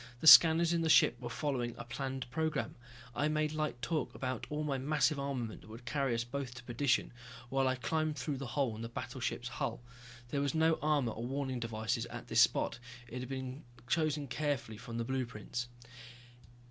The 0.19 0.25
scanners 0.25 0.73
in 0.73 0.81
the 0.81 0.89
ship 0.89 1.15
were 1.21 1.29
following 1.29 1.75
a 1.77 1.83
planned 1.83 2.27
program. 2.31 2.73
I 3.15 3.27
made 3.27 3.53
light 3.53 3.79
talk 3.83 4.15
about 4.15 4.47
all 4.49 4.63
my 4.63 4.79
massive 4.79 5.19
armament 5.19 5.61
that 5.61 5.69
would 5.69 5.85
carry 5.85 6.15
us 6.15 6.23
both 6.23 6.55
to 6.55 6.63
perdition, 6.63 7.13
while 7.49 7.67
I 7.67 7.75
climbed 7.75 8.15
through 8.17 8.37
the 8.37 8.47
hole 8.47 8.75
in 8.75 8.81
the 8.81 8.89
battleship's 8.89 9.47
hull. 9.47 9.79
There 10.29 10.41
was 10.41 10.55
no 10.55 10.79
armor 10.81 11.11
or 11.11 11.27
warning 11.27 11.59
devices 11.59 12.07
at 12.07 12.29
this 12.29 12.41
spot, 12.41 12.79
it 13.09 13.19
had 13.19 13.29
been 13.29 13.63
chosen 13.87 14.27
carefully 14.27 14.79
from 14.79 14.97
the 14.97 15.05
blueprints. 15.05 15.67